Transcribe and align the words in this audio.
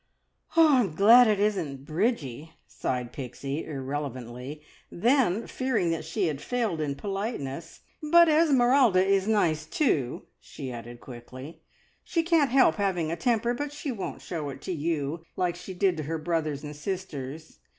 "I'm 0.55 0.95
glad 0.95 1.27
it 1.27 1.39
isn't 1.39 1.85
Bridgie," 1.85 2.53
sighed 2.65 3.13
Pixie 3.13 3.63
irrelevantly; 3.63 4.63
then, 4.91 5.45
fearing 5.45 5.91
that 5.91 6.03
she 6.05 6.25
had 6.25 6.41
failed 6.41 6.81
in 6.81 6.95
politeness, 6.95 7.81
"But 8.01 8.27
Esmeralda 8.27 9.05
is 9.05 9.27
nice 9.27 9.67
too," 9.67 10.23
she 10.39 10.71
added 10.71 11.01
quickly. 11.01 11.61
"She 12.03 12.23
can't 12.23 12.49
help 12.49 12.77
having 12.77 13.11
a 13.11 13.15
temper, 13.15 13.53
but 13.53 13.71
she 13.71 13.91
won't 13.91 14.23
show 14.23 14.49
it 14.49 14.59
to 14.63 14.71
you, 14.71 15.23
like 15.35 15.55
she 15.55 15.75
did 15.75 15.97
to 15.97 16.03
her 16.05 16.17
brothers 16.17 16.63
and 16.63 16.75
sisters. 16.75 17.59